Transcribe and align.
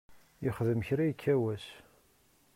Yexdem 0.43 0.81
kra 0.87 1.03
yekka 1.07 1.35
wass. 1.41 1.65